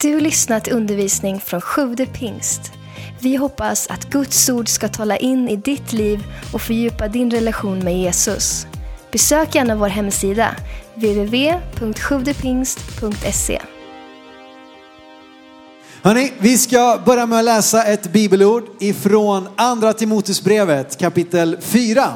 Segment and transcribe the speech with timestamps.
[0.00, 2.72] Du lyssnat till undervisning från Sjude pingst.
[3.20, 7.78] Vi hoppas att Guds ord ska tala in i ditt liv och fördjupa din relation
[7.78, 8.66] med Jesus.
[9.12, 10.56] Besök gärna vår hemsida,
[10.94, 13.62] www.sjuvdepingst.se.
[16.02, 22.12] Hörrni, vi ska börja med att läsa ett bibelord ifrån andra Timoteusbrevet kapitel 4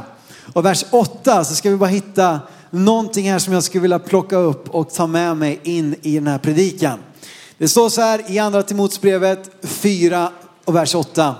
[0.52, 2.40] och vers 8 så ska vi bara hitta
[2.70, 6.26] någonting här som jag skulle vilja plocka upp och ta med mig in i den
[6.26, 6.98] här predikan.
[7.60, 10.32] Det står så här i andra Timoteusbrevet 4
[10.64, 11.34] och vers 8.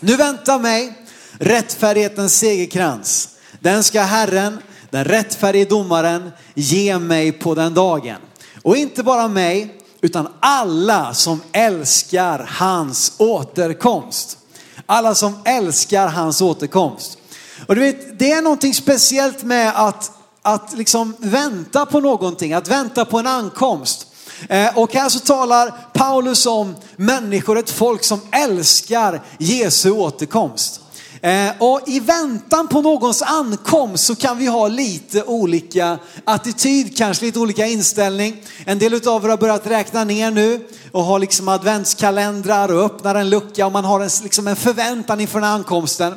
[0.00, 0.92] Nu väntar mig
[1.32, 3.28] rättfärdighetens segerkrans.
[3.60, 4.58] Den ska Herren,
[4.90, 8.16] den rättfärdige domaren, ge mig på den dagen.
[8.62, 14.38] Och inte bara mig, utan alla som älskar hans återkomst.
[14.86, 17.18] Alla som älskar hans återkomst.
[17.66, 22.68] Och du vet, det är någonting speciellt med att, att liksom vänta på någonting, att
[22.68, 24.05] vänta på en ankomst.
[24.48, 30.80] Eh, och här så talar Paulus om människor, ett folk som älskar Jesu återkomst.
[31.20, 37.24] Eh, och i väntan på någons ankomst så kan vi ha lite olika attityd, kanske
[37.24, 38.36] lite olika inställning.
[38.64, 43.14] En del av er har börjat räkna ner nu och har liksom adventskalendrar och öppnar
[43.14, 46.14] en lucka och man har en, liksom en förväntan inför den ankomsten.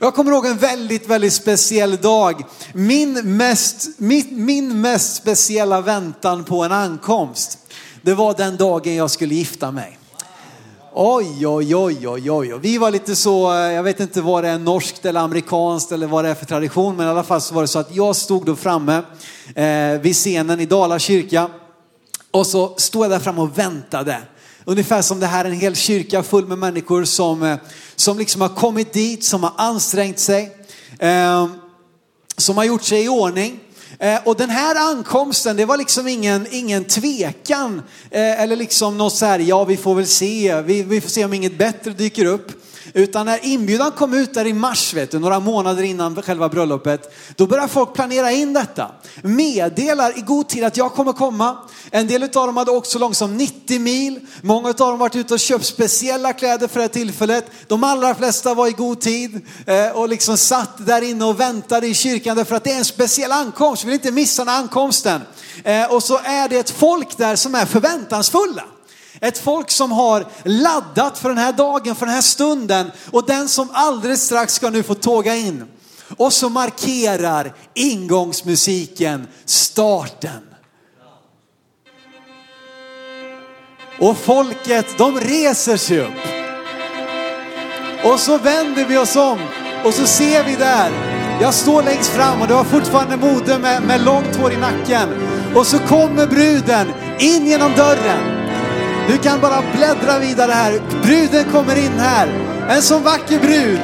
[0.00, 2.44] Jag kommer ihåg en väldigt, väldigt speciell dag.
[2.72, 7.58] Min mest, min, min mest speciella väntan på en ankomst,
[8.06, 9.98] det var den dagen jag skulle gifta mig.
[10.94, 12.58] Oj, oj, oj, oj, oj.
[12.60, 16.06] Vi var lite så, eh, jag vet inte vad det är norskt eller amerikanskt eller
[16.06, 18.16] vad det är för tradition, men i alla fall så var det så att jag
[18.16, 19.02] stod då framme
[19.54, 21.50] eh, vid scenen i Dala kyrka
[22.30, 24.18] och så stod jag där framme och väntade.
[24.64, 27.56] Ungefär som det här är en hel kyrka full med människor som, eh,
[27.96, 30.56] som liksom har kommit dit, som har ansträngt sig,
[30.98, 31.46] eh,
[32.36, 33.60] som har gjort sig i ordning.
[33.98, 39.14] Eh, och den här ankomsten, det var liksom ingen, ingen tvekan eh, eller liksom något
[39.14, 42.24] så här, ja vi får väl se, vi, vi får se om inget bättre dyker
[42.24, 42.52] upp.
[42.94, 47.14] Utan när inbjudan kom ut där i mars, vet du, några månader innan själva bröllopet,
[47.36, 48.90] då började folk planera in detta.
[49.22, 51.56] Meddelar i god tid att jag kommer komma.
[51.90, 54.20] En del av dem hade åkt så långt som 90 mil.
[54.40, 57.50] Många av dem varit ute och köpt speciella kläder för det här tillfället.
[57.66, 61.86] De allra flesta var i god tid eh, och liksom satt där inne och väntade
[61.86, 63.84] i kyrkan därför att det är en speciell ankomst.
[63.84, 65.20] Vi vill inte missa den ankomsten.
[65.64, 68.64] Eh, och så är det ett folk där som är förväntansfulla.
[69.20, 73.48] Ett folk som har laddat för den här dagen, för den här stunden och den
[73.48, 75.64] som alldeles strax ska nu få tåga in.
[76.16, 80.42] Och så markerar ingångsmusiken starten.
[84.00, 86.36] Och folket, de reser sig upp.
[88.04, 89.38] Och så vänder vi oss om
[89.84, 90.90] och så ser vi där,
[91.40, 95.08] jag står längst fram och det var fortfarande mode med, med långt hår i nacken.
[95.54, 96.86] Och så kommer bruden
[97.18, 98.35] in genom dörren.
[99.08, 100.80] Du kan bara bläddra vidare här.
[101.02, 102.28] Bruden kommer in här.
[102.68, 103.80] En så vacker brud.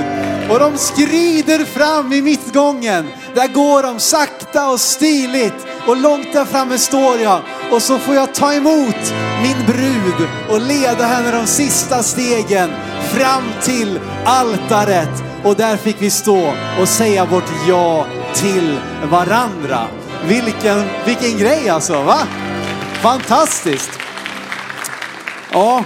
[0.50, 3.08] Och de skrider fram i mittgången.
[3.34, 5.66] Där går de sakta och stiligt.
[5.86, 7.40] Och långt där framme står jag.
[7.70, 12.70] Och så får jag ta emot min brud och leda henne de sista stegen
[13.12, 15.22] fram till altaret.
[15.44, 19.86] Och där fick vi stå och säga vårt ja till varandra.
[20.26, 22.18] Vilken, vilken grej alltså, va?
[23.02, 24.01] Fantastiskt.
[25.54, 25.84] Ja,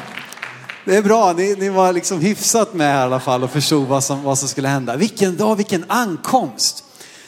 [0.84, 1.32] det är bra.
[1.32, 4.38] Ni, ni var liksom hyfsat med här i alla fall och förstod vad som, vad
[4.38, 4.96] som skulle hända.
[4.96, 6.84] Vilken dag, vilken ankomst.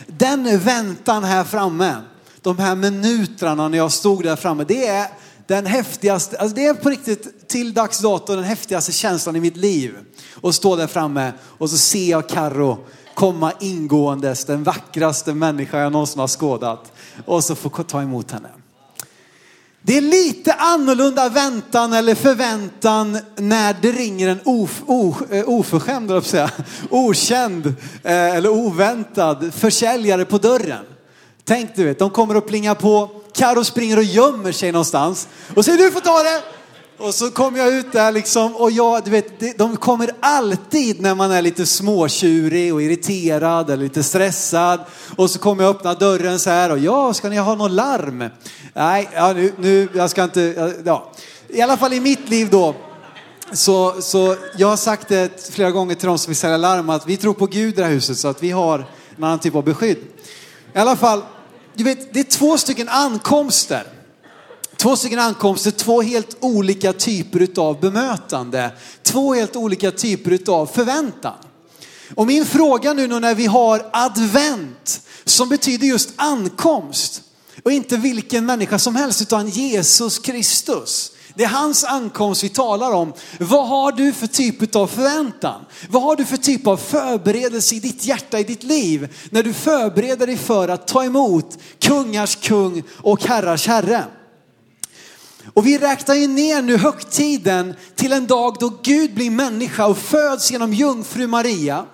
[0.06, 1.96] Den väntan här framme,
[2.40, 5.06] de här minuterna när jag stod där framme, det är
[5.46, 9.56] den häftigaste, alltså det är på riktigt till dags dato den häftigaste känslan i mitt
[9.56, 9.94] liv.
[10.34, 12.78] Och stå där framme och så ser jag Karro
[13.14, 16.92] komma ingåendes, den vackraste människa jag någonsin har skådat.
[17.26, 18.48] Och så få ta emot henne.
[19.82, 26.10] Det är lite annorlunda väntan eller förväntan när det ringer en of, of, eh, oförskämd,
[26.10, 26.50] jag säga,
[26.90, 27.66] okänd
[28.02, 30.84] eh, eller oväntad försäljare på dörren.
[31.44, 35.64] Tänk du vet, de kommer och plingar på, Karo springer och gömmer sig någonstans och
[35.64, 36.57] säger du får ta det.
[37.00, 41.14] Och så kom jag ut där liksom och jag, du vet, de kommer alltid när
[41.14, 44.80] man är lite småtjurig och irriterad eller lite stressad.
[45.16, 48.24] Och så kommer jag öppna dörren så här och ja, ska ni ha något larm?
[48.74, 51.12] Nej, ja, nu, nu, jag ska inte, ja.
[51.48, 52.74] I alla fall i mitt liv då.
[53.52, 57.06] Så, så jag har sagt det flera gånger till de som vill sälja larm att
[57.06, 58.78] vi tror på Gud i det här huset så att vi har
[59.16, 59.98] en annan typ av beskydd.
[60.74, 61.22] I alla fall,
[61.74, 63.97] du vet, det är två stycken ankomster.
[64.78, 68.70] Två stycken ankomster, två helt olika typer av bemötande.
[69.02, 71.34] Två helt olika typer av förväntan.
[72.14, 77.22] Och min fråga nu när vi har advent, som betyder just ankomst,
[77.64, 81.12] och inte vilken människa som helst utan Jesus Kristus.
[81.34, 83.12] Det är hans ankomst vi talar om.
[83.40, 85.60] Vad har du för typ av förväntan?
[85.88, 89.14] Vad har du för typ av förberedelse i ditt hjärta, i ditt liv?
[89.30, 94.04] När du förbereder dig för att ta emot kungars kung och herrars herre.
[95.54, 99.98] Och vi räknar ju ner nu högtiden till en dag då Gud blir människa och
[99.98, 101.86] föds genom jungfru Maria.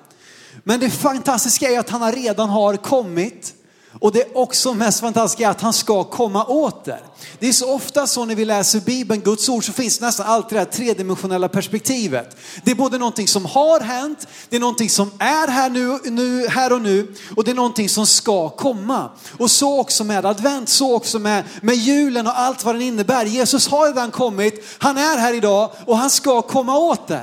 [0.64, 3.54] Men det fantastiska är att han redan har kommit.
[4.00, 7.00] Och det också mest fantastiska är att han ska komma åter.
[7.38, 10.56] Det är så ofta så när vi läser Bibeln, Guds ord, så finns nästan alltid
[10.56, 12.36] det här tredimensionella perspektivet.
[12.64, 16.48] Det är både någonting som har hänt, det är någonting som är här, nu, nu,
[16.48, 19.10] här och nu och det är någonting som ska komma.
[19.38, 23.26] Och så också med advent, så också med, med julen och allt vad den innebär.
[23.26, 27.22] Jesus har redan kommit, han är här idag och han ska komma åter.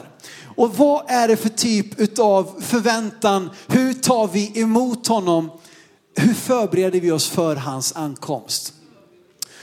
[0.55, 3.49] Och vad är det för typ av förväntan?
[3.67, 5.51] Hur tar vi emot honom?
[6.15, 8.73] Hur förbereder vi oss för hans ankomst?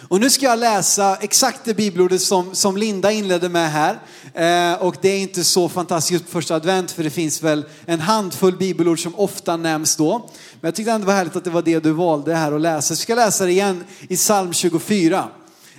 [0.08, 3.98] Och nu ska jag läsa exakt det bibelordet som, som Linda inledde med här.
[4.34, 8.00] Eh, och det är inte så fantastiskt på första advent för det finns väl en
[8.00, 10.18] handfull bibelord som ofta nämns då.
[10.60, 12.60] Men jag tyckte ändå det var härligt att det var det du valde här att
[12.60, 12.86] läsa.
[12.86, 15.28] Så jag ska läsa det igen i psalm 24.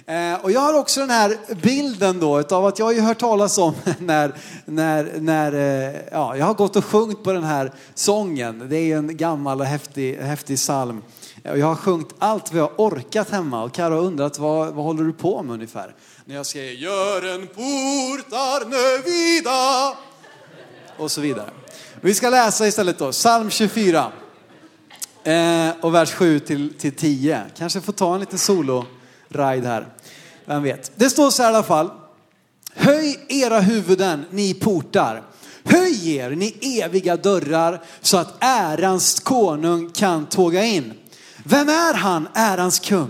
[0.09, 3.19] Eh, och jag har också den här bilden då av att jag har ju hört
[3.19, 4.33] talas om när,
[4.65, 8.69] när, när eh, ja, jag har gått och sjungit på den här sången.
[8.69, 11.01] Det är en gammal och häftig, häftig psalm.
[11.43, 15.03] Jag har sjungit allt vad jag orkat hemma och Karo har undrat vad, vad håller
[15.03, 15.95] du på med ungefär?
[16.25, 18.65] När jag säger gör en portar
[19.03, 19.97] vida
[20.97, 21.49] och så vidare.
[22.01, 24.11] Vi ska läsa istället då, psalm 24
[25.23, 27.41] eh, och vers 7 till, till 10.
[27.57, 28.85] Kanske får ta en liten solo
[29.29, 29.87] ride här.
[30.45, 30.91] Vem vet.
[30.95, 31.89] Det står så här i alla fall.
[32.75, 35.23] Höj era huvuden, ni portar.
[35.63, 40.93] Höj er, ni eviga dörrar, så att ärans konung kan tåga in.
[41.43, 43.09] Vem är han, ärans kung?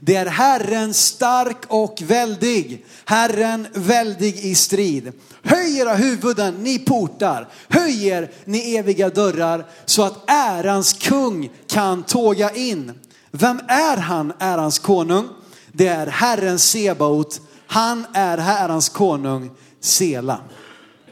[0.00, 5.12] Det är Herren stark och väldig, Herren väldig i strid.
[5.42, 7.48] Höj era huvuden, ni portar.
[7.68, 12.92] Höj er, ni eviga dörrar, så att ärans kung kan tåga in.
[13.30, 15.28] Vem är han, ärans konung?
[15.76, 17.40] Det är Herren Sebaot.
[17.66, 19.50] Han är Herrens konung,
[19.80, 20.40] Sela.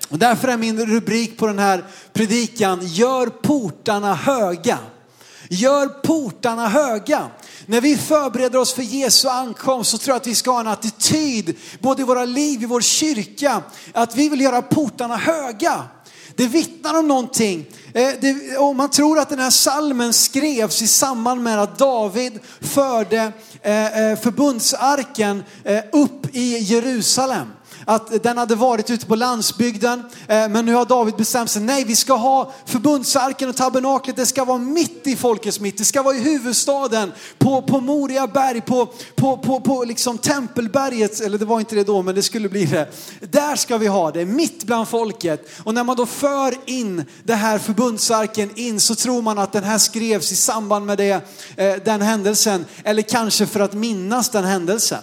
[0.09, 4.79] Och därför är min rubrik på den här predikan, gör portarna höga.
[5.49, 7.31] Gör portarna höga.
[7.67, 10.67] När vi förbereder oss för Jesu ankomst så tror jag att vi ska ha en
[10.67, 13.63] attityd, både i våra liv, i vår kyrka,
[13.93, 15.83] att vi vill göra portarna höga.
[16.37, 17.67] Det vittnar om någonting.
[17.95, 22.39] Eh, det, och man tror att den här salmen skrevs i samband med att David
[22.61, 23.33] förde
[23.63, 25.43] eh, eh, förbundsarken
[25.93, 27.47] upp i Jerusalem
[27.87, 30.03] att den hade varit ute på landsbygden.
[30.29, 34.27] Eh, men nu har David bestämt sig, nej vi ska ha förbundsarken och tabernaklet, det
[34.27, 35.79] ska vara mitt i folkets mitt.
[35.79, 41.21] Det ska vara i huvudstaden, på, på Moria berg, på, på, på, på liksom tempelberget,
[41.21, 42.89] eller det var inte det då men det skulle bli det.
[43.21, 45.49] Där ska vi ha det, mitt bland folket.
[45.65, 49.65] Och när man då för in det här förbundsarken in så tror man att den
[49.65, 51.11] här skrevs i samband med det,
[51.57, 52.65] eh, den händelsen.
[52.85, 55.03] Eller kanske för att minnas den händelsen.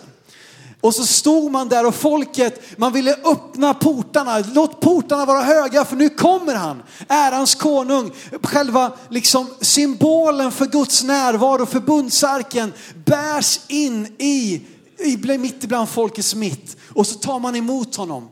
[0.81, 4.43] Och så stod man där och folket, man ville öppna portarna.
[4.53, 6.83] Låt portarna vara höga för nu kommer han.
[7.07, 8.11] Ärans konung,
[8.43, 12.73] själva liksom symbolen för Guds närvaro, förbundsarken
[13.05, 14.61] bärs in i,
[14.97, 16.77] i mitt ibland folkets mitt.
[16.93, 18.29] Och så tar man emot honom.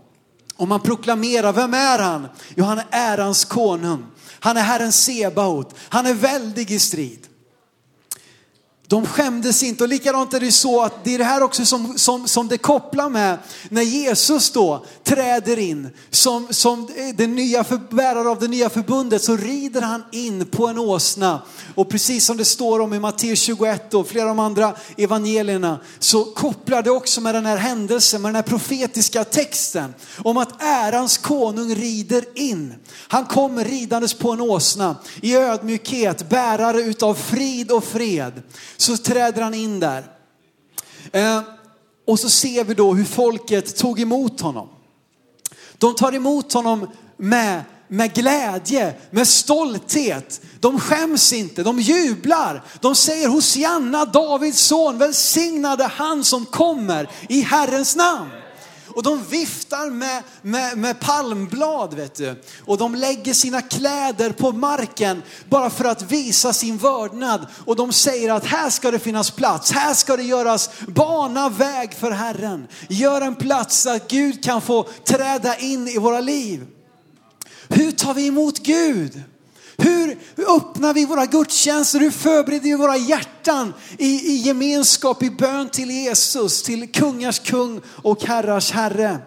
[0.56, 2.28] Och man proklamerar, vem är han?
[2.56, 4.06] Jo, han är ärans konung.
[4.40, 5.76] Han är Herren Sebaot.
[5.90, 7.28] Han är väldig i strid.
[8.90, 9.84] De skämdes inte.
[9.84, 12.58] Och likadant är det så att det är det här också som, som, som det
[12.58, 13.38] kopplar med
[13.70, 19.38] när Jesus då träder in som, som den nya bärare av det nya förbundet så
[19.38, 21.42] rider han in på en åsna.
[21.76, 25.80] Och precis som det står om i Matteus 21 och flera av de andra evangelierna
[26.00, 30.62] så kopplar det också med den här händelsen, med den här profetiska texten om att
[30.62, 32.74] ärans konung rider in.
[33.08, 38.42] Han kommer ridandes på en åsna i ödmjukhet, bärare utav frid och fred
[38.82, 40.04] så träder han in där.
[41.12, 41.42] Eh,
[42.08, 44.70] och så ser vi då hur folket tog emot honom.
[45.78, 50.42] De tar emot honom med, med glädje, med stolthet.
[50.60, 52.64] De skäms inte, de jublar.
[52.82, 58.30] De säger Hosianna, Davids son, välsignade han som kommer i Herrens namn.
[58.96, 62.44] Och de viftar med, med, med palmblad vet du.
[62.66, 67.48] Och de lägger sina kläder på marken bara för att visa sin vördnad.
[67.66, 71.94] Och de säger att här ska det finnas plats, här ska det göras bana väg
[71.94, 72.68] för Herren.
[72.90, 76.66] Gör en plats så att Gud kan få träda in i våra liv.
[77.68, 79.24] Hur tar vi emot Gud?
[79.80, 82.00] Hur öppnar vi våra gudstjänster?
[82.00, 87.82] Hur förbereder vi våra hjärtan i, i gemenskap, i bön till Jesus, till kungars kung
[87.86, 89.20] och herrars herre?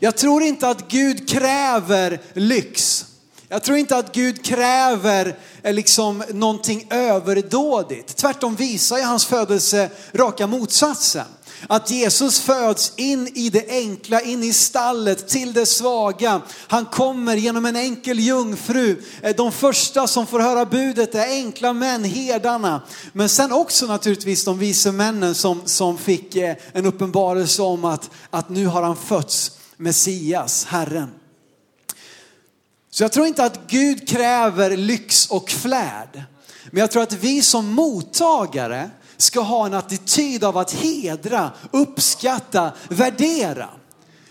[0.00, 3.04] Jag tror inte att Gud kräver lyx.
[3.48, 8.16] Jag tror inte att Gud kräver eh, liksom någonting överdådigt.
[8.16, 11.26] Tvärtom visar ju hans födelse raka motsatsen.
[11.66, 16.40] Att Jesus föds in i det enkla, in i stallet, till det svaga.
[16.68, 19.02] Han kommer genom en enkel jungfru.
[19.22, 22.82] Eh, de första som får höra budet är enkla män, herdarna.
[23.12, 28.10] Men sen också naturligtvis de vise männen som, som fick eh, en uppenbarelse om att,
[28.30, 31.10] att nu har han fötts, Messias, Herren.
[32.90, 36.22] Så jag tror inte att Gud kräver lyx och flärd.
[36.70, 42.72] Men jag tror att vi som mottagare ska ha en attityd av att hedra, uppskatta,
[42.88, 43.68] värdera.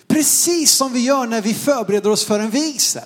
[0.08, 3.04] Precis som vi gör när vi förbereder oss för en vigsel.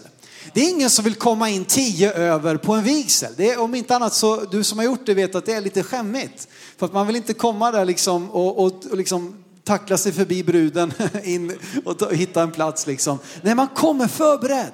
[0.54, 3.34] Det är ingen som vill komma in tio över på en vigsel.
[3.38, 5.62] Det är, om inte annat så, du som har gjort det vet att det är
[5.62, 6.48] lite skämmigt.
[6.78, 10.44] För att man vill inte komma där liksom och, och, och liksom tackla sig förbi
[10.44, 13.20] bruden in och ta, hitta en plats liksom.
[13.42, 14.74] Nej, man kommer förberedd.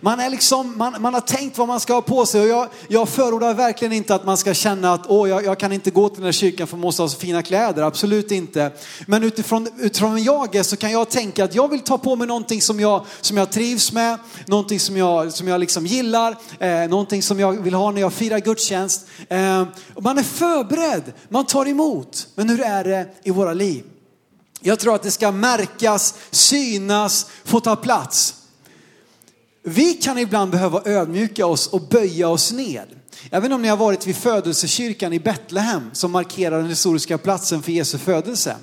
[0.00, 2.68] Man, är liksom, man, man har tänkt vad man ska ha på sig och jag,
[2.88, 6.08] jag förordar verkligen inte att man ska känna att åh, jag, jag kan inte gå
[6.08, 8.72] till den här kyrkan för man måste ha så fina kläder, absolut inte.
[9.06, 12.16] Men utifrån, utifrån vem jag är så kan jag tänka att jag vill ta på
[12.16, 16.36] mig någonting som jag, som jag trivs med, någonting som jag, som jag liksom gillar,
[16.58, 19.06] eh, någonting som jag vill ha när jag firar gudstjänst.
[19.28, 19.64] Eh,
[20.00, 22.28] man är förberedd, man tar emot.
[22.34, 23.84] Men hur är det i våra liv?
[24.62, 28.34] Jag tror att det ska märkas, synas, få ta plats.
[29.62, 32.86] Vi kan ibland behöva ödmjuka oss och böja oss ned.
[33.30, 37.18] Jag vet inte om ni har varit vid födelsekyrkan i Betlehem som markerar den historiska
[37.18, 38.56] platsen för Jesu födelse.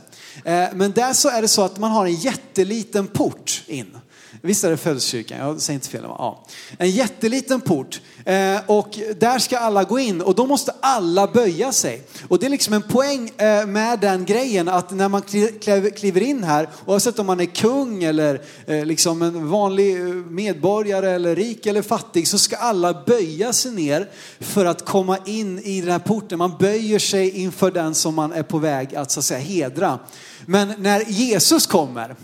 [0.44, 3.98] Eh, men där så är det så att man har en jätteliten port in.
[4.42, 5.38] Visst är det födelsekyrkan?
[5.38, 6.02] Jag säger inte fel.
[6.04, 6.46] Ja.
[6.78, 8.02] En jätteliten port.
[8.26, 12.02] Eh, och där ska alla gå in och då måste alla böja sig.
[12.28, 15.22] Och det är liksom en poäng eh, med den grejen att när man
[15.96, 21.12] kliver in här, oavsett om man är kung eller eh, liksom en vanlig eh, medborgare
[21.12, 25.82] eller rik eller fattig, så ska alla böja sig ner för att komma in i
[25.82, 26.38] den här porten.
[26.38, 30.00] Man böjer sig inför den som man är på väg att så att säga hedra.
[30.46, 32.16] Men när Jesus kommer,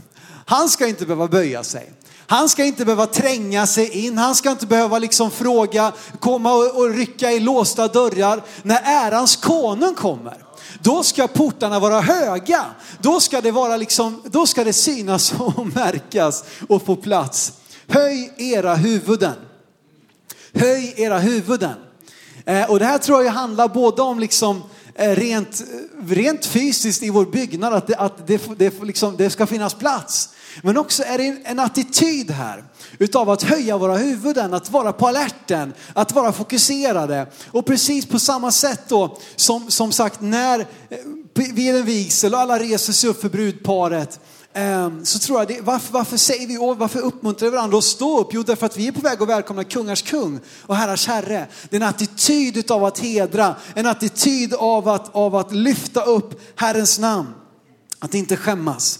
[0.46, 1.92] han ska inte behöva böja sig.
[2.28, 6.76] Han ska inte behöva tränga sig in, han ska inte behöva liksom fråga, komma och,
[6.76, 8.44] och rycka i låsta dörrar.
[8.64, 10.44] När ärans konung kommer,
[10.80, 12.66] då ska portarna vara höga.
[13.00, 17.54] Då ska det, vara liksom, då ska det synas och märkas och få plats.
[17.88, 19.36] Höj era huvuden.
[20.54, 21.76] Höj era huvuden.
[22.46, 24.64] Eh, och det här tror jag handlar både om liksom
[24.96, 25.64] eh, rent,
[26.08, 30.30] rent fysiskt i vår byggnad, att det, att det, det, liksom, det ska finnas plats.
[30.62, 32.64] Men också är det en attityd här
[32.98, 37.28] utav att höja våra huvuden, att vara på alerten, att vara fokuserade.
[37.52, 40.68] Och precis på samma sätt då som, som sagt när
[41.34, 44.20] vi vid en vigsel och alla reser sig upp för brudparet
[44.54, 47.84] eh, så tror jag, det, varför, varför säger vi och varför uppmuntrar vi varandra att
[47.84, 48.30] stå upp?
[48.32, 51.48] Jo, därför att vi är på väg att välkomna kungars kung och herrars herre.
[51.70, 56.42] Det är en attityd av att hedra, en attityd av att, av att lyfta upp
[56.56, 57.34] Herrens namn.
[58.00, 59.00] Att inte skämmas.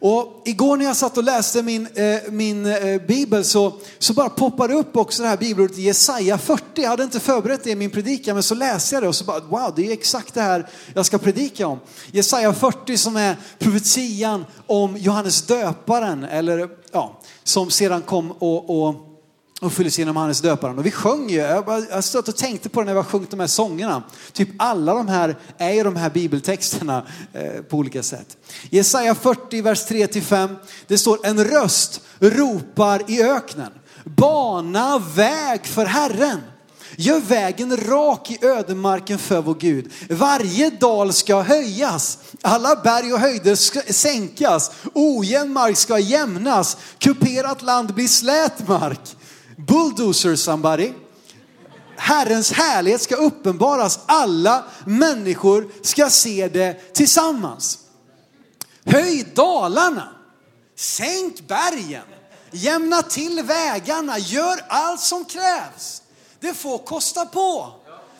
[0.00, 4.28] Och igår när jag satt och läste min, eh, min eh, bibel så, så bara
[4.28, 6.62] poppade det upp också det här bibelordet Jesaja 40.
[6.74, 9.24] Jag hade inte förberett det i min predikan men så läste jag det och så
[9.24, 11.78] bara wow det är exakt det här jag ska predika om.
[12.12, 19.05] Jesaja 40 som är profetian om Johannes döparen eller ja, som sedan kom och, och
[19.60, 20.78] och fylldes genom Johannes döparen.
[20.78, 23.30] Och vi sjöng ju, jag, jag stod och tänkte på det när vi har sjungit
[23.30, 24.02] de här sångerna.
[24.32, 28.36] Typ alla de här är ju de här bibeltexterna eh, på olika sätt.
[28.70, 30.56] Jesaja 40, vers 3-5.
[30.86, 33.72] Det står en röst ropar i öknen.
[34.04, 36.40] Bana väg för Herren.
[36.98, 39.92] Gör vägen rak i ödemarken för vår Gud.
[40.10, 47.62] Varje dal ska höjas, alla berg och höjder ska sänkas, ojämn mark ska jämnas, kuperat
[47.62, 49.15] land blir slät mark.
[49.56, 50.92] Bulldozer somebody.
[51.96, 53.98] Herrens härlighet ska uppenbaras.
[54.06, 57.78] Alla människor ska se det tillsammans.
[58.84, 60.08] Höj dalarna.
[60.76, 62.04] Sänk bergen.
[62.50, 64.18] Jämna till vägarna.
[64.18, 66.02] Gör allt som krävs.
[66.40, 67.72] Det får kosta på.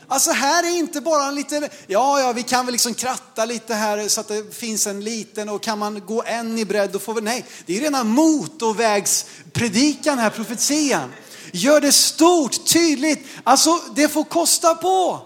[0.09, 3.75] Alltså här är inte bara en liten, ja ja vi kan väl liksom kratta lite
[3.75, 6.99] här så att det finns en liten och kan man gå en i bredd då
[6.99, 11.13] får vi, nej det är rena motorvägspredikan här, profetian.
[11.53, 13.27] Gör det stort, tydligt.
[13.45, 15.21] Alltså det får kosta på.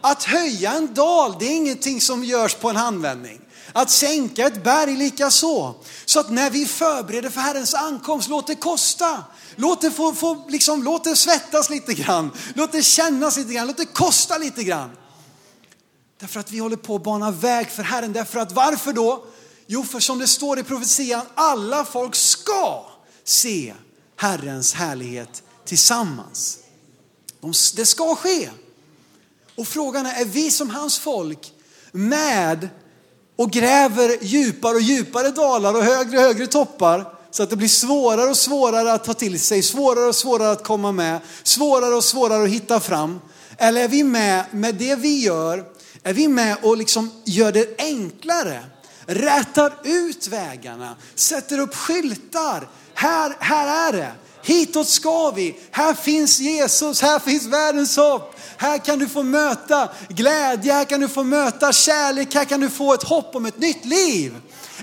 [0.00, 3.40] Att höja en dal, det är ingenting som görs på en handvändning.
[3.72, 5.74] Att sänka ett berg lika så.
[6.04, 9.24] Så att när vi förbereder för Herrens ankomst, låt det kosta.
[9.56, 12.30] Låt det, få, få, liksom, låt det svettas lite grann.
[12.54, 13.66] Låt det kännas lite grann.
[13.66, 14.90] Låt det kosta lite grann.
[16.20, 18.12] Därför att vi håller på att bana väg för Herren.
[18.12, 19.24] Därför att varför då?
[19.66, 22.84] Jo, för som det står i profetian, alla folk ska
[23.24, 23.74] se
[24.16, 26.58] Herrens härlighet tillsammans.
[27.76, 28.50] det ska ske.
[29.56, 31.52] Och frågan är, är vi som hans folk
[31.92, 32.68] med
[33.36, 37.68] och gräver djupare och djupare dalar och högre och högre toppar så att det blir
[37.68, 42.04] svårare och svårare att ta till sig, svårare och svårare att komma med, svårare och
[42.04, 43.20] svårare att hitta fram.
[43.58, 45.64] Eller är vi med med det vi gör,
[46.02, 48.64] är vi med och liksom gör det enklare,
[49.06, 52.68] rätar ut vägarna, sätter upp skyltar.
[52.94, 54.12] Här, här är det.
[54.42, 55.56] Hitåt ska vi.
[55.70, 58.34] Här finns Jesus, här finns världens hopp.
[58.56, 62.70] Här kan du få möta glädje, här kan du få möta kärlek, här kan du
[62.70, 64.34] få ett hopp om ett nytt liv.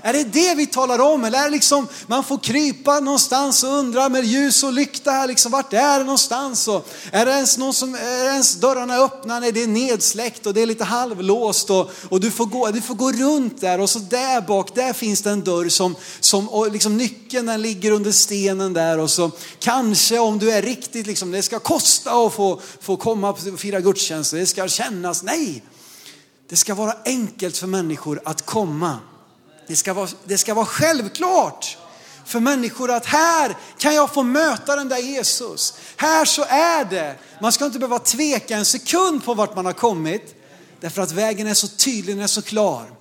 [0.02, 3.70] Är det det vi talar om eller är det liksom man får krypa någonstans och
[3.70, 6.68] undra med ljus och lykta här liksom, vart är det någonstans?
[6.68, 9.40] Och är det ens någon som, är det ens dörrarna öppna?
[9.40, 12.80] Nej, det är nedsläckt och det är lite halvlåst och, och du, får gå, du
[12.80, 16.48] får gå runt där och så där bak, där finns det en dörr som, som
[16.48, 21.06] och liksom nyckeln den ligger under stenen där och så kanske om du är riktigt
[21.06, 25.62] liksom, det ska kosta att få, få komma och fira gudstjänst, det ska kännas, nej.
[26.48, 28.98] Det ska vara enkelt för människor att komma
[29.70, 31.78] det ska, vara, det ska vara självklart
[32.24, 35.74] för människor att här kan jag få möta den där Jesus.
[35.96, 37.16] Här så är det.
[37.40, 40.34] Man ska inte behöva tveka en sekund på vart man har kommit.
[40.80, 42.92] Därför att vägen är så tydlig, den är så klar.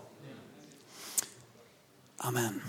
[2.17, 2.61] Amen.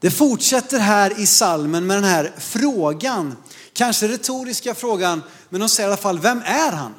[0.00, 3.36] Det fortsätter här i salmen med den här frågan,
[3.72, 6.94] kanske retoriska frågan, men de säger i alla fall, vem är han?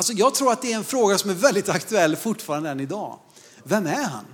[0.00, 3.18] Alltså jag tror att det är en fråga som är väldigt aktuell fortfarande än idag.
[3.64, 4.24] Vem är han?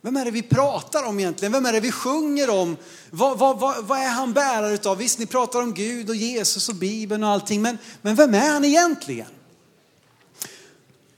[0.00, 1.52] Vem är det vi pratar om egentligen?
[1.52, 2.76] Vem är det vi sjunger om?
[3.10, 4.96] Vad, vad, vad, vad är han bärare utav?
[4.96, 8.50] Visst, ni pratar om Gud och Jesus och Bibeln och allting, men, men vem är
[8.50, 9.28] han egentligen?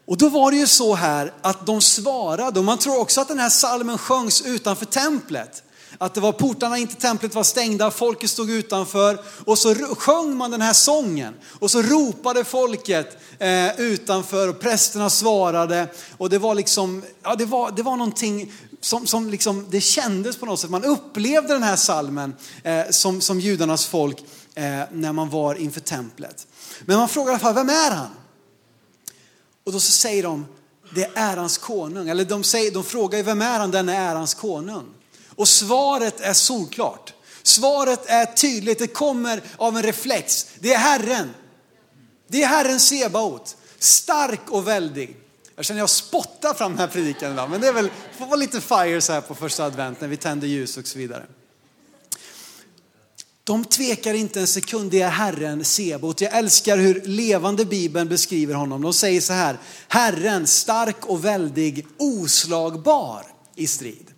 [0.06, 3.28] Och då var det ju så här att de svarade, och man tror också att
[3.28, 5.62] den här salmen sjöngs utanför templet.
[5.98, 10.36] Att det var portarna in till templet var stängda, folket stod utanför och så sjöng
[10.36, 11.34] man den här sången.
[11.58, 15.88] Och så ropade folket eh, utanför och prästerna svarade.
[16.18, 20.36] Och det var liksom, ja det var, det var någonting som, som liksom, det kändes
[20.36, 20.70] på något sätt.
[20.70, 24.20] Man upplevde den här salmen eh, som, som judarnas folk
[24.54, 26.46] eh, när man var inför templet.
[26.80, 28.10] Men man frågar i alla fall, vem är han?
[29.64, 30.46] Och då så säger de,
[30.94, 32.08] det är ärans konung.
[32.08, 34.84] Eller de, säger, de frågar, vem är han, den är ärans konung?
[35.36, 37.12] Och svaret är solklart.
[37.42, 40.46] Svaret är tydligt, det kommer av en reflex.
[40.60, 41.30] Det är Herren.
[42.28, 43.56] Det är Herren Sebaot.
[43.78, 45.16] Stark och väldig.
[45.56, 48.36] Jag känner jag spottar fram den här predikan idag, men det är väl, får vara
[48.36, 51.26] lite fire så här på första advent när vi tänder ljus och så vidare.
[53.44, 56.20] De tvekar inte en sekund, det är Herren Sebot.
[56.20, 58.82] Jag älskar hur levande Bibeln beskriver honom.
[58.82, 64.11] De säger så här, Herren stark och väldig, oslagbar i strid.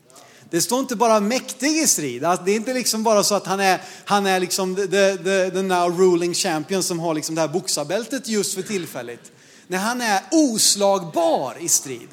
[0.54, 2.24] Det står inte bara mäktig i strid.
[2.24, 5.50] Alltså, det är inte liksom bara så att han är, han är liksom the, the,
[5.50, 9.32] the now ruling champion som har liksom det här boxarbältet just för tillfället.
[9.66, 12.08] Nej, han är oslagbar i strid.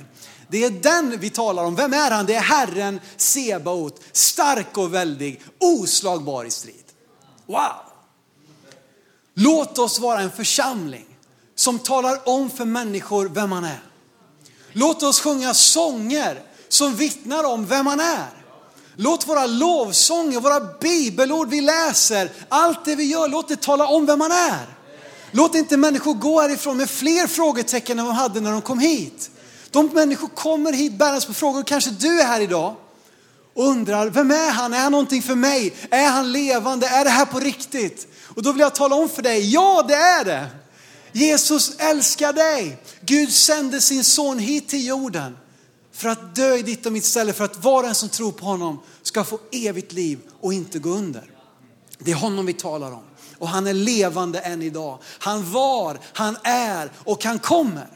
[0.47, 1.75] Det är den vi talar om.
[1.75, 2.25] Vem är han?
[2.25, 6.86] Det är Herren Sebaot, stark och väldig, oslagbar i strid.
[7.45, 7.58] Wow!
[9.34, 11.17] Låt oss vara en församling
[11.56, 13.84] som talar om för människor vem han är.
[14.71, 18.27] Låt oss sjunga sånger som vittnar om vem han är.
[18.95, 24.05] Låt våra lovsånger, våra bibelord vi läser, allt det vi gör, låt det tala om
[24.05, 24.67] vem han är.
[25.31, 29.31] Låt inte människor gå härifrån med fler frågetecken än de hade när de kom hit.
[29.71, 32.75] De människor kommer hit bärandes på frågor, kanske du är här idag
[33.53, 34.73] och undrar, vem är han?
[34.73, 35.73] Är han någonting för mig?
[35.89, 36.88] Är han levande?
[36.88, 38.07] Är det här på riktigt?
[38.36, 40.47] Och då vill jag tala om för dig, ja det är det.
[41.12, 42.77] Jesus älskar dig.
[43.01, 45.38] Gud sände sin son hit till jorden
[45.91, 48.32] för att dö i ditt och mitt ställe, för att var och en som tror
[48.32, 51.32] på honom ska få evigt liv och inte gå under.
[51.99, 53.04] Det är honom vi talar om.
[53.38, 54.99] Och han är levande än idag.
[55.19, 57.88] Han var, han är och han kommer.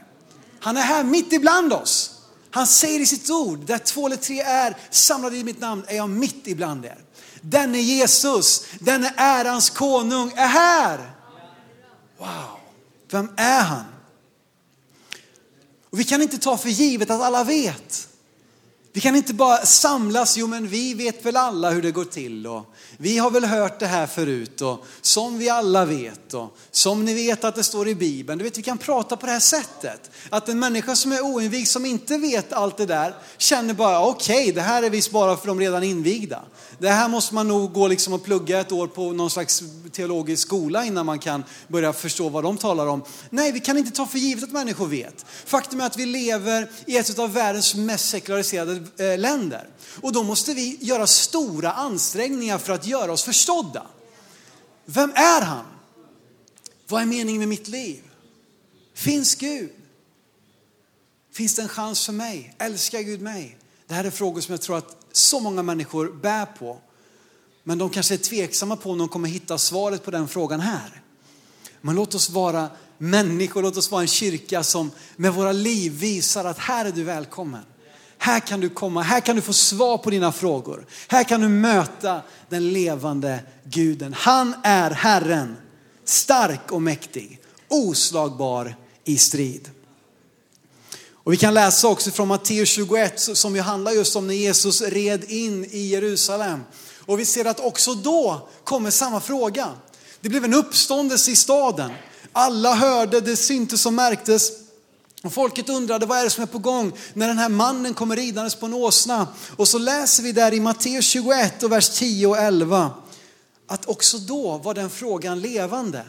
[0.60, 2.12] Han är här mitt ibland oss.
[2.51, 5.95] Han säger i sitt ord, där två eller tre är samlade i mitt namn är
[5.95, 6.97] jag mitt ibland er.
[7.41, 11.12] Denne Jesus, denne ärans konung, är här.
[12.17, 12.60] Wow,
[13.12, 13.84] vem är han?
[15.95, 18.08] Och vi kan inte ta för givet att alla vet.
[18.93, 22.47] Vi kan inte bara samlas, jo men vi vet väl alla hur det går till
[22.47, 27.05] och vi har väl hört det här förut och som vi alla vet och som
[27.05, 28.38] ni vet att det står i Bibeln.
[28.38, 30.12] Du vet, vi kan prata på det här sättet.
[30.29, 34.41] Att en människa som är oinvigd, som inte vet allt det där, känner bara okej,
[34.41, 36.41] okay, det här är visst bara för de redan invigda.
[36.79, 40.47] Det här måste man nog gå liksom och plugga ett år på någon slags teologisk
[40.47, 43.03] skola innan man kan börja förstå vad de talar om.
[43.29, 45.25] Nej, vi kan inte ta för givet att människor vet.
[45.45, 49.69] Faktum är att vi lever i ett av världens mest sekulariserade eh, länder.
[50.01, 53.88] Och då måste vi göra stora ansträngningar för att göra oss förstådda.
[54.85, 55.65] Vem är han?
[56.88, 58.03] Vad är meningen med mitt liv?
[58.93, 59.69] Finns Gud?
[61.33, 62.55] Finns det en chans för mig?
[62.57, 63.57] Älskar Gud mig?
[63.88, 66.78] Det här är frågor som jag tror att så många människor bär på.
[67.63, 71.01] Men de kanske är tveksamma på om de kommer hitta svaret på den frågan här.
[71.82, 76.45] Men låt oss vara människor, låt oss vara en kyrka som med våra liv visar
[76.45, 77.63] att här är du välkommen.
[78.17, 80.86] Här kan du komma, här kan du få svar på dina frågor.
[81.08, 84.13] Här kan du möta den levande guden.
[84.13, 85.56] Han är Herren,
[86.04, 89.69] stark och mäktig, oslagbar i strid.
[91.25, 94.81] Och vi kan läsa också från Matteus 21 som ju handlar just om när Jesus
[94.81, 96.63] red in i Jerusalem.
[97.05, 99.69] Och vi ser att också då kommer samma fråga.
[100.21, 101.91] Det blev en uppståndelse i staden.
[102.31, 104.51] Alla hörde, det syntes och märktes.
[105.23, 108.15] Och folket undrade vad är det som är på gång när den här mannen kommer
[108.15, 109.27] ridandes på en åsna.
[109.55, 112.91] Och så läser vi där i Matteus 21 och vers 10 och 11
[113.67, 116.03] att också då var den frågan levande.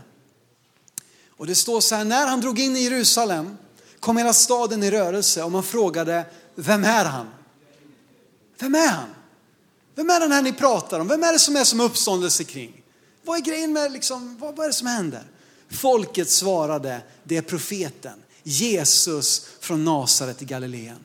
[1.36, 3.56] Och det står så här, när han drog in i Jerusalem
[4.00, 7.26] kom hela staden i rörelse och man frågade, vem är han?
[8.58, 9.08] Vem är han?
[9.94, 11.08] Vem är den här ni pratar om?
[11.08, 12.82] Vem är det som är som uppståndelse kring?
[13.24, 15.22] Vad är grejen med, liksom, vad, vad är det som händer?
[15.70, 20.98] Folket svarade, det är profeten, Jesus från Nasaret i Galileen.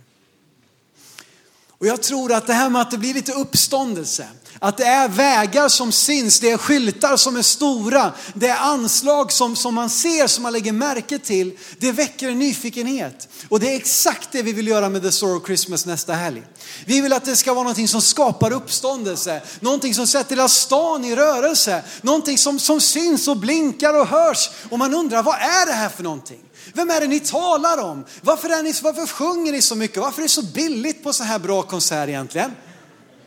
[1.82, 4.28] Och jag tror att det här med att det blir lite uppståndelse,
[4.60, 9.32] att det är vägar som syns, det är skyltar som är stora, det är anslag
[9.32, 11.58] som, som man ser, som man lägger märke till.
[11.78, 13.30] Det väcker en nyfikenhet.
[13.50, 16.44] Och det är exakt det vi vill göra med The Sorrow Christmas nästa helg.
[16.86, 21.06] Vi vill att det ska vara någonting som skapar uppståndelse, någonting som sätter hela stan
[21.06, 24.50] i rörelse, någonting som, som syns och blinkar och hörs.
[24.70, 26.40] Och man undrar, vad är det här för någonting?
[26.74, 28.06] Vem är det ni talar om?
[28.22, 29.98] Varför, är ni, varför sjunger ni så mycket?
[29.98, 32.52] Varför är det så billigt på så här bra konsert egentligen?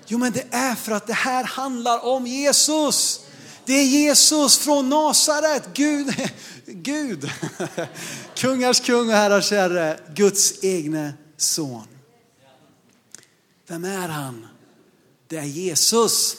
[0.06, 3.20] Jo, men det är för att det här handlar om Jesus.
[3.64, 6.14] Det är Jesus från Nasaret, Gud,
[6.66, 7.30] Gud,
[8.36, 11.86] kungars kung och herrars herre, Guds egne son.
[13.66, 14.46] Vem är han?
[15.28, 16.36] Det är Jesus.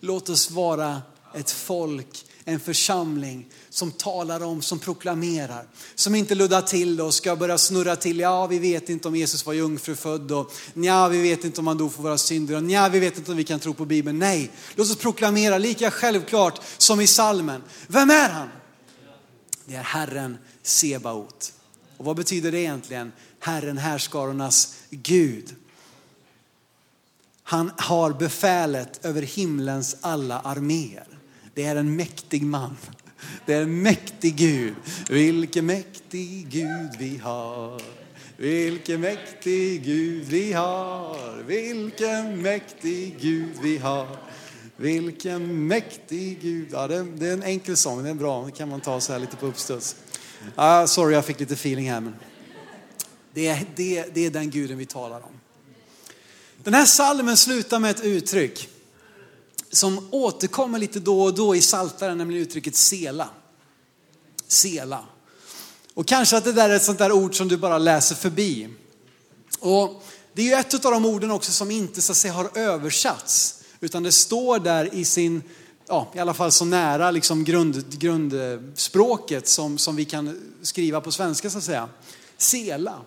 [0.00, 1.02] Låt oss vara
[1.34, 5.66] ett folk, en församling som talar om, som proklamerar.
[5.94, 8.18] Som inte luddar till och ska börja snurra till.
[8.20, 11.78] Ja, vi vet inte om Jesus var jungfrufödd och ja, vi vet inte om han
[11.78, 14.18] dog för våra synder och ja, vi vet inte om vi kan tro på Bibeln.
[14.18, 17.62] Nej, låt oss proklamera lika självklart som i salmen.
[17.86, 18.48] Vem är han?
[19.66, 21.52] Det är Herren Sebaot.
[21.96, 23.12] Och vad betyder det egentligen?
[23.40, 25.54] Herren härskarornas Gud.
[27.42, 31.13] Han har befälet över himlens alla arméer.
[31.54, 32.76] Det är en mäktig man.
[33.46, 34.74] Det är en mäktig Gud.
[35.10, 37.82] Vilken mäktig Gud vi har.
[38.36, 41.42] Vilken mäktig Gud vi har.
[41.46, 44.16] Vilken mäktig Gud vi har.
[44.76, 46.68] Vilken mäktig Gud.
[46.72, 48.44] Ja, det, är, en enkel sång, den är bra.
[48.44, 49.96] Det kan man ta så här lite på uppstuds.
[50.54, 52.00] Ah, sorry, jag fick lite feeling här.
[52.00, 52.14] Men
[53.34, 55.40] det, är, det, det är den guden vi talar om.
[56.64, 58.68] Den här salmen slutar med ett uttryck
[59.74, 63.28] som återkommer lite då och då i Saltaren, nämligen uttrycket sela.
[64.46, 65.04] Sela.
[65.94, 68.68] Och kanske att det där är ett sånt där ord som du bara läser förbi.
[69.60, 72.58] Och det är ju ett av de orden också som inte så att säga har
[72.58, 75.42] översatts, utan det står där i sin,
[75.88, 81.12] ja i alla fall så nära liksom grund, grundspråket som, som vi kan skriva på
[81.12, 81.88] svenska så att säga.
[82.36, 83.00] Sela.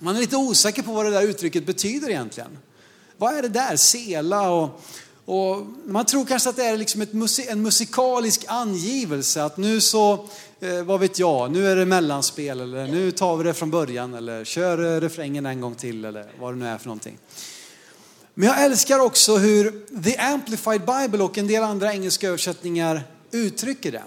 [0.00, 2.58] Man är lite osäker på vad det där uttrycket betyder egentligen.
[3.16, 3.76] Vad är det där?
[3.76, 4.82] Sela och
[5.24, 10.28] och man tror kanske att det är liksom musik, en musikalisk angivelse, att nu så,
[10.60, 14.14] eh, vad vet jag, nu är det mellanspel eller nu tar vi det från början
[14.14, 17.18] eller kör eh, refrängen en gång till eller vad det nu är för någonting.
[18.34, 23.92] Men jag älskar också hur The Amplified Bible och en del andra engelska översättningar uttrycker
[23.92, 24.04] det.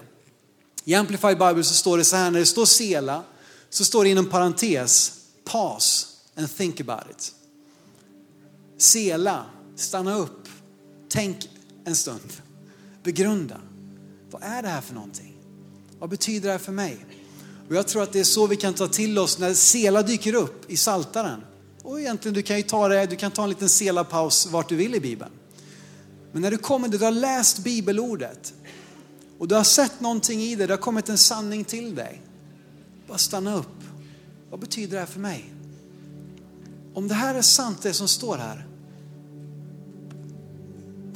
[0.84, 3.22] I Amplified Bible så står det så här, när det står sela
[3.70, 5.12] så står det inom parentes,
[5.44, 7.32] pause and think about it.
[8.78, 9.44] Sela,
[9.76, 10.47] stanna upp
[11.08, 11.50] Tänk
[11.84, 12.32] en stund.
[13.02, 13.60] Begrunda.
[14.30, 15.36] Vad är det här för någonting?
[15.98, 17.06] Vad betyder det här för mig?
[17.68, 20.34] Och jag tror att det är så vi kan ta till oss när Sela dyker
[20.34, 21.40] upp i Saltaren.
[21.82, 24.76] Och egentligen, du kan ju ta det, du kan ta en liten selapaus vart du
[24.76, 25.30] vill i Bibeln.
[26.32, 28.54] Men när du kommer, du har läst bibelordet
[29.38, 32.22] och du har sett någonting i det, det har kommit en sanning till dig.
[33.08, 33.82] Bara stanna upp.
[34.50, 35.52] Vad betyder det här för mig?
[36.94, 38.67] Om det här är sant, det som står här,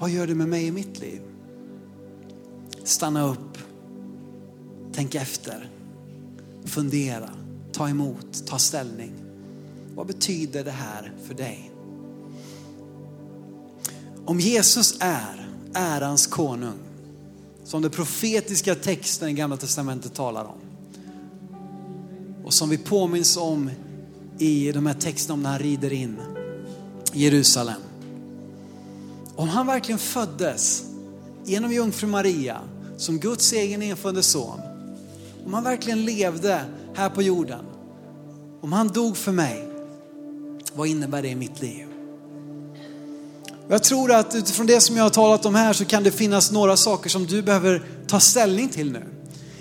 [0.02, 1.20] vad gör det med mig i mitt liv?
[2.84, 3.58] Stanna upp,
[4.92, 5.70] tänk efter,
[6.64, 7.30] fundera,
[7.72, 9.12] ta emot, ta ställning.
[9.94, 11.70] Vad betyder det här för dig?
[14.24, 16.78] Om Jesus är ärans konung,
[17.64, 20.60] som den profetiska texten i Gamla Testamentet talar om,
[22.44, 23.70] och som vi påminns om
[24.38, 26.16] i de här texterna om när han rider in
[27.12, 27.91] i Jerusalem.
[29.36, 30.84] Om han verkligen föddes
[31.44, 32.60] genom jungfru Maria
[32.96, 34.60] som Guds egen enfödde son.
[35.46, 36.64] Om han verkligen levde
[36.94, 37.64] här på jorden.
[38.60, 39.68] Om han dog för mig.
[40.74, 41.86] Vad innebär det i mitt liv?
[43.68, 46.52] Jag tror att utifrån det som jag har talat om här så kan det finnas
[46.52, 49.04] några saker som du behöver ta ställning till nu.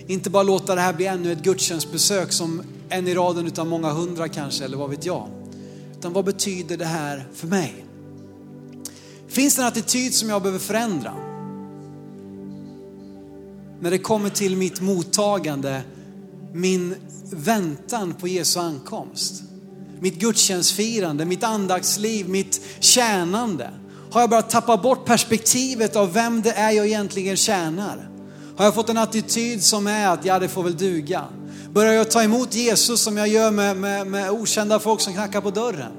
[0.07, 3.89] Inte bara låta det här bli ännu ett gudstjänstbesök som en i raden utav många
[3.89, 5.27] hundra kanske, eller vad vet jag.
[5.97, 7.85] Utan vad betyder det här för mig?
[9.31, 11.13] Finns det en attityd som jag behöver förändra?
[13.79, 15.81] När det kommer till mitt mottagande,
[16.53, 16.95] min
[17.31, 19.43] väntan på Jesu ankomst.
[19.99, 23.69] Mitt gudstjänstfirande, mitt andaktsliv, mitt tjänande.
[24.11, 28.09] Har jag börjat tappa bort perspektivet av vem det är jag egentligen tjänar?
[28.57, 31.23] Har jag fått en attityd som är att ja, det får väl duga?
[31.73, 35.41] Börjar jag ta emot Jesus som jag gör med, med, med okända folk som knackar
[35.41, 35.91] på dörren?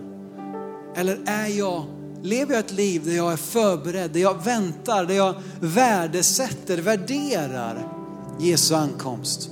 [0.96, 1.84] Eller är jag,
[2.22, 7.88] lever jag ett liv där jag är förberedd, där jag väntar, där jag värdesätter, värderar
[8.40, 9.50] Jesu ankomst?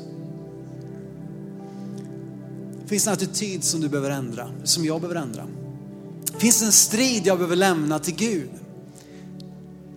[2.87, 5.47] Finns det en attityd som du behöver ändra, som jag behöver ändra?
[6.39, 8.51] Finns det en strid jag behöver lämna till Gud?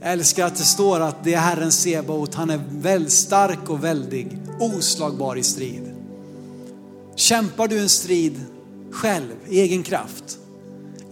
[0.02, 3.84] Jag älskar att det står att det är Herren Sebaot, han är väldigt stark och
[3.84, 5.94] väldig, oslagbar i strid.
[7.16, 8.42] Kämpar du en strid
[8.92, 10.40] själv, i egen kraft?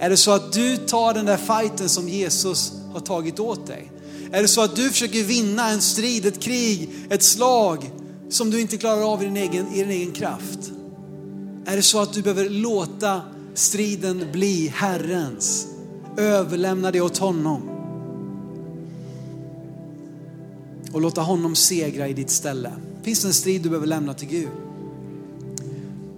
[0.02, 3.92] Är det så att du tar den där fighten som Jesus har tagit åt dig?
[4.32, 7.92] Är det så att du försöker vinna en strid, ett krig, ett slag
[8.30, 10.72] som du inte klarar av i din egen, i din egen kraft?
[11.66, 13.22] Är det så att du behöver låta
[13.54, 15.68] striden bli Herrens?
[16.18, 17.70] Överlämna det åt honom.
[20.92, 22.72] Och låta honom segra i ditt ställe.
[23.04, 24.50] Finns det en strid du behöver lämna till Gud?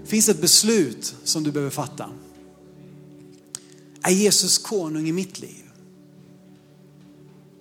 [0.06, 2.10] Finns det ett beslut som du behöver fatta?
[4.04, 5.63] Är Jesus konung i mitt liv?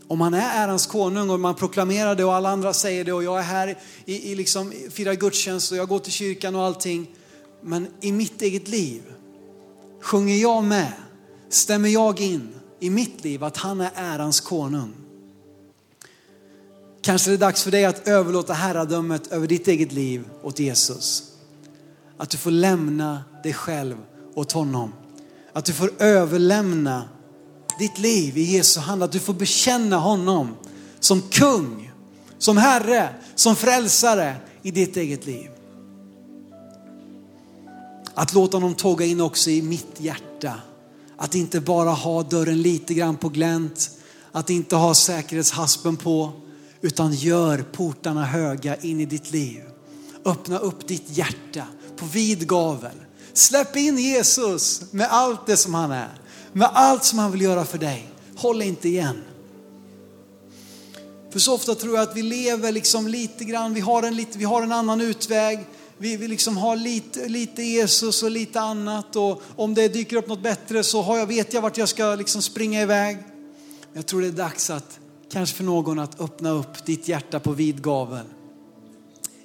[0.08, 3.24] Om han är ärans konung och man proklamerar det och alla andra säger det och
[3.24, 7.06] jag är här i, i liksom, firar gudstjänst och jag går till kyrkan och allting.
[7.62, 9.02] Men i mitt eget liv,
[10.00, 10.92] sjunger jag med?
[11.48, 12.48] Stämmer jag in
[12.80, 14.92] i mitt liv att han är ärans konung?
[17.02, 21.32] Kanske det är dags för dig att överlåta herradömet över ditt eget liv åt Jesus.
[22.16, 23.96] Att du får lämna dig själv
[24.34, 24.92] åt honom.
[25.52, 27.04] Att du får överlämna
[27.78, 29.02] ditt liv i Jesu hand.
[29.02, 30.56] Att du får bekänna honom
[31.00, 31.92] som kung,
[32.38, 35.50] som herre, som frälsare i ditt eget liv.
[38.14, 40.54] Att låta honom tåga in också i mitt hjärta.
[41.16, 43.90] Att inte bara ha dörren lite grann på glänt.
[44.32, 46.32] Att inte ha säkerhetshaspen på.
[46.80, 49.62] Utan gör portarna höga in i ditt liv.
[50.24, 53.01] Öppna upp ditt hjärta på vid gavel.
[53.34, 56.10] Släpp in Jesus med allt det som han är.
[56.52, 58.08] Med allt som han vill göra för dig.
[58.36, 59.22] Håll inte igen.
[61.30, 64.38] För så ofta tror jag att vi lever liksom lite grann, vi har en, lite,
[64.38, 65.66] vi har en annan utväg.
[65.98, 70.28] Vi, vi liksom har lite, lite Jesus och lite annat och om det dyker upp
[70.28, 73.18] något bättre så har jag, vet jag vart jag ska liksom springa iväg.
[73.92, 74.98] Jag tror det är dags att,
[75.32, 78.26] kanske för någon, att öppna upp ditt hjärta på vid gavel.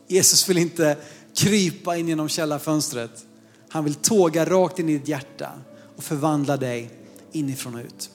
[0.08, 0.98] Jesus vill inte
[1.36, 3.27] krypa in genom källarfönstret.
[3.70, 5.52] Han vill tåga rakt in i ditt hjärta
[5.96, 6.90] och förvandla dig
[7.32, 8.10] inifrån och ut.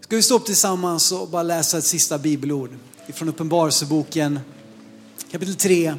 [0.00, 2.70] Ska vi stå upp tillsammans och bara läsa ett sista bibelord
[3.06, 4.40] ifrån Uppenbarelseboken
[5.30, 5.94] kapitel 3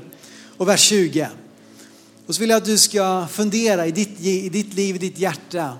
[0.57, 1.29] och vers 20.
[2.27, 5.17] Och så vill jag att du ska fundera i ditt, i ditt liv, i ditt
[5.17, 5.77] hjärta,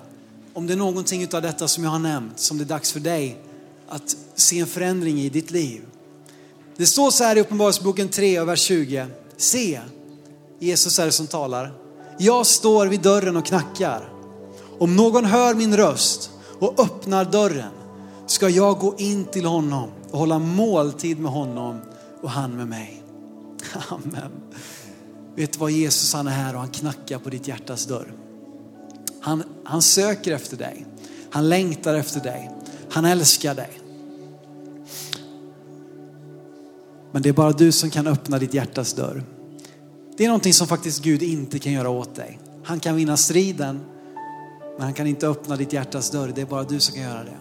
[0.52, 3.00] om det är någonting av detta som jag har nämnt som det är dags för
[3.00, 3.40] dig
[3.88, 5.82] att se en förändring i ditt liv.
[6.76, 9.06] Det står så här i Uppenbarelseboken 3 och vers 20.
[9.36, 9.80] Se,
[10.58, 11.87] Jesus är det som talar.
[12.18, 14.12] Jag står vid dörren och knackar.
[14.78, 17.70] Om någon hör min röst och öppnar dörren
[18.26, 21.80] ska jag gå in till honom och hålla måltid med honom
[22.22, 23.02] och han med mig.
[23.88, 24.30] Amen.
[25.34, 28.12] Vet du vad Jesus han är här och han knackar på ditt hjärtas dörr.
[29.20, 30.86] Han, han söker efter dig.
[31.30, 32.50] Han längtar efter dig.
[32.90, 33.80] Han älskar dig.
[37.12, 39.24] Men det är bara du som kan öppna ditt hjärtas dörr.
[40.18, 42.38] Det är någonting som faktiskt Gud inte kan göra åt dig.
[42.64, 43.80] Han kan vinna striden,
[44.76, 46.32] men han kan inte öppna ditt hjärtas dörr.
[46.34, 47.36] Det är bara du som kan göra det.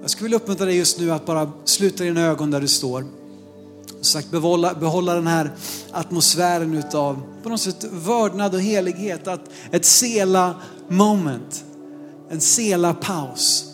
[0.00, 3.04] Jag skulle vilja uppmuntra dig just nu att bara sluta dina ögon där du står.
[4.00, 5.50] Sagt, behålla, behålla den här
[5.90, 9.28] atmosfären utav på något sätt vördnad och helighet.
[9.28, 10.54] Att ett sela
[10.88, 11.64] moment,
[12.30, 13.64] en sela paus.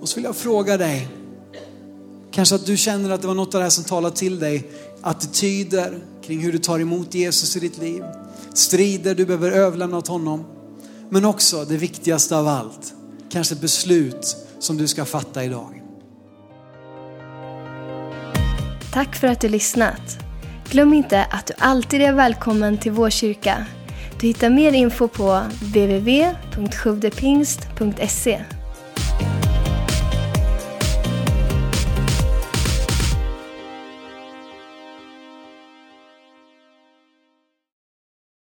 [0.00, 1.08] Och så vill jag fråga dig,
[2.30, 4.70] kanske att du känner att det var något av det här som talade till dig.
[5.06, 8.04] Attityder kring hur du tar emot Jesus i ditt liv.
[8.54, 10.44] Strider du behöver överlämna åt honom.
[11.10, 12.94] Men också det viktigaste av allt,
[13.30, 15.82] kanske beslut som du ska fatta idag.
[18.92, 20.18] Tack för att du lyssnat.
[20.70, 23.66] Glöm inte att du alltid är välkommen till vår kyrka.
[24.20, 28.44] Du hittar mer info på www.sjuvdepingst.se